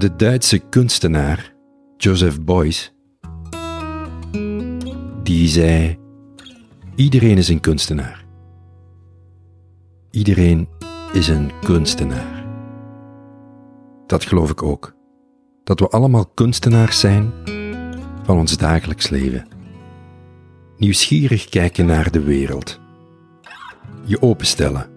[0.00, 1.54] De Duitse kunstenaar
[1.96, 2.92] Joseph Beuys,
[5.22, 5.98] die zei:
[6.94, 8.24] Iedereen is een kunstenaar.
[10.10, 10.68] Iedereen
[11.12, 12.44] is een kunstenaar.
[14.06, 14.94] Dat geloof ik ook.
[15.64, 17.32] Dat we allemaal kunstenaars zijn
[18.22, 19.48] van ons dagelijks leven.
[20.76, 22.80] Nieuwsgierig kijken naar de wereld.
[24.04, 24.90] Je openstellen.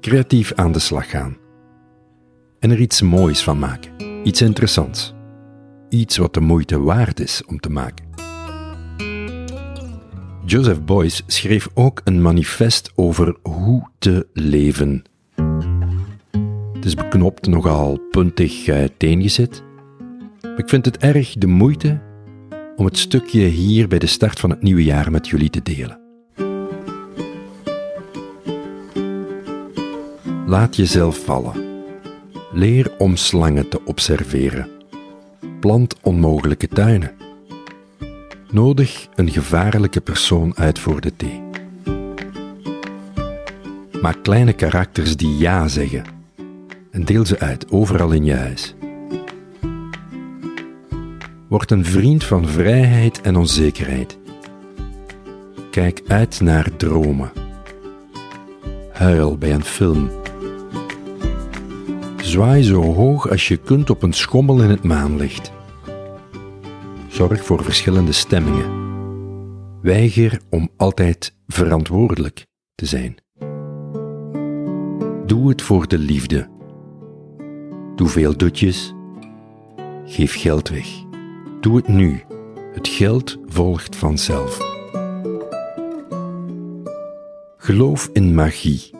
[0.00, 1.42] Creatief aan de slag gaan.
[2.64, 3.92] En er iets moois van maken.
[4.22, 5.14] Iets interessants.
[5.88, 8.06] Iets wat de moeite waard is om te maken.
[10.44, 15.02] Joseph Beuys schreef ook een manifest over hoe te leven.
[16.72, 19.62] Het is beknopt nogal puntig uiteengezet.
[20.42, 22.00] Maar ik vind het erg de moeite
[22.76, 25.98] om het stukje hier bij de start van het nieuwe jaar met jullie te delen.
[30.46, 31.73] Laat jezelf vallen.
[32.56, 34.68] Leer om slangen te observeren.
[35.60, 37.12] Plant onmogelijke tuinen.
[38.50, 41.42] Nodig een gevaarlijke persoon uit voor de thee.
[44.00, 46.04] Maak kleine karakters die ja zeggen
[46.90, 48.74] en deel ze uit overal in je huis.
[51.48, 54.18] Word een vriend van vrijheid en onzekerheid.
[55.70, 57.32] Kijk uit naar dromen.
[58.92, 60.10] Huil bij een film.
[62.34, 65.52] Zwaai zo hoog als je kunt op een schommel in het maanlicht.
[67.08, 68.70] Zorg voor verschillende stemmingen.
[69.82, 73.14] Weiger om altijd verantwoordelijk te zijn.
[75.26, 76.48] Doe het voor de liefde.
[77.96, 78.94] Doe veel dutjes.
[80.04, 80.88] Geef geld weg.
[81.60, 82.22] Doe het nu.
[82.72, 84.58] Het geld volgt vanzelf.
[87.56, 88.90] Geloof in magie.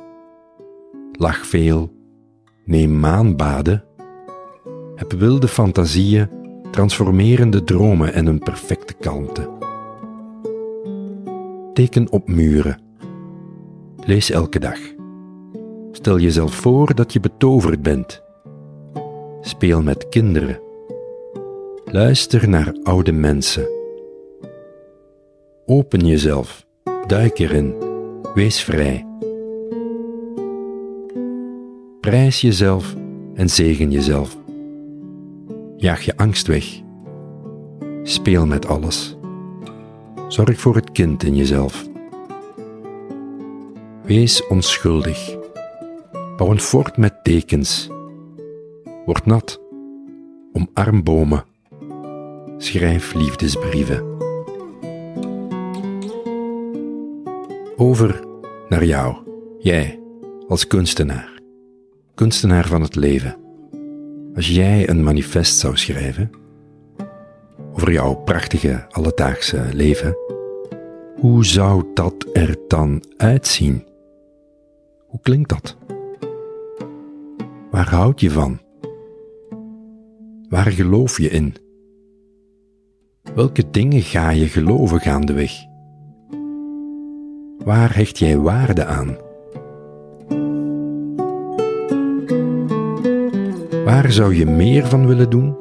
[1.12, 2.03] Lach veel.
[2.64, 3.84] Neem maanbaden.
[4.94, 6.28] Heb wilde fantasieën,
[6.70, 9.50] transformerende dromen en een perfecte kalmte.
[11.72, 12.80] Teken op muren.
[14.06, 14.78] Lees elke dag.
[15.92, 18.22] Stel jezelf voor dat je betoverd bent.
[19.40, 20.60] Speel met kinderen.
[21.84, 23.68] Luister naar oude mensen.
[25.66, 26.66] Open jezelf,
[27.06, 27.74] duik erin,
[28.34, 29.06] wees vrij.
[32.04, 32.94] Prijs jezelf
[33.34, 34.38] en zegen jezelf.
[35.76, 36.64] Jaag je angst weg.
[38.02, 39.16] Speel met alles.
[40.28, 41.88] Zorg voor het kind in jezelf.
[44.02, 45.36] Wees onschuldig.
[46.36, 47.88] Bouw een fort met tekens.
[49.04, 49.60] Word nat.
[50.52, 51.44] Omarm bomen.
[52.56, 54.04] Schrijf liefdesbrieven.
[57.76, 58.24] Over
[58.68, 59.16] naar jou,
[59.58, 60.00] jij,
[60.48, 61.33] als kunstenaar.
[62.14, 63.36] Kunstenaar van het leven.
[64.34, 66.30] Als jij een manifest zou schrijven
[67.72, 70.16] over jouw prachtige alledaagse leven,
[71.16, 73.84] hoe zou dat er dan uitzien?
[75.06, 75.76] Hoe klinkt dat?
[77.70, 78.60] Waar houd je van?
[80.48, 81.54] Waar geloof je in?
[83.34, 85.52] Welke dingen ga je geloven gaandeweg?
[87.58, 89.23] Waar hecht jij waarde aan?
[93.84, 95.56] Waar zou je meer van willen doen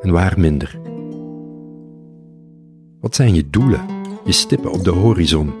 [0.00, 0.80] en waar minder?
[3.00, 3.86] Wat zijn je doelen,
[4.24, 5.52] je stippen op de horizon?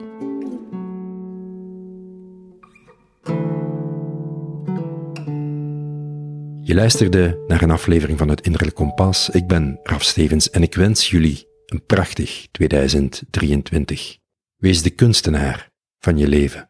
[6.60, 9.28] Je luisterde naar een aflevering van het Innerlijk Kompas.
[9.30, 14.18] Ik ben Raf Stevens en ik wens jullie een prachtig 2023.
[14.56, 16.69] Wees de kunstenaar van je leven.